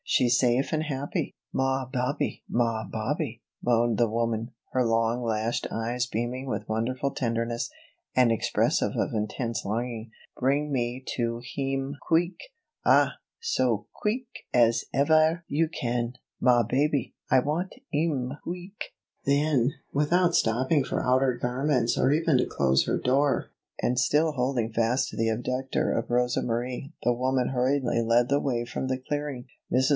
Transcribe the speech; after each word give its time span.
"She's 0.03 0.37
safe 0.39 0.73
and 0.73 0.83
happy." 0.83 1.37
"Ma 1.53 1.85
babee, 1.85 2.43
ma 2.49 2.83
babee," 2.85 3.41
moaned 3.63 3.97
the 3.97 4.09
woman, 4.09 4.49
her 4.71 4.83
long 4.83 5.21
lashed 5.23 5.67
eyes 5.71 6.05
beaming 6.05 6.47
with 6.47 6.67
wonderful 6.67 7.11
tenderness, 7.13 7.69
and 8.13 8.29
expressive 8.31 8.93
of 8.97 9.13
intense 9.13 9.63
longing. 9.63 10.09
"Bring 10.37 10.71
me 10.71 11.01
to 11.15 11.41
heem 11.53 11.95
queek 12.01 12.37
ah, 12.83 13.13
so 13.39 13.87
queek 14.03 14.25
as 14.53 14.83
evaire 14.93 15.45
you 15.47 15.69
can. 15.69 16.13
Ma 16.41 16.63
babee 16.63 17.13
I 17.29 17.39
want 17.39 17.75
heem 17.91 18.33
queek." 18.45 18.91
Then, 19.23 19.75
without 19.93 20.35
stopping 20.35 20.83
for 20.83 21.01
outer 21.01 21.35
garments 21.41 21.97
or 21.97 22.11
even 22.11 22.37
to 22.39 22.45
close 22.45 22.85
her 22.85 22.97
door, 22.97 23.51
and 23.79 23.97
still 23.97 24.33
holding 24.33 24.73
fast 24.73 25.09
to 25.09 25.15
the 25.17 25.29
abductor 25.29 25.91
of 25.93 26.09
Rosa 26.09 26.41
Marie, 26.41 26.91
the 27.03 27.13
woman 27.13 27.49
hurriedly 27.49 28.01
led 28.01 28.27
the 28.29 28.41
way 28.41 28.65
from 28.65 28.87
the 28.87 28.97
clearing. 28.97 29.45
Mrs. 29.71 29.89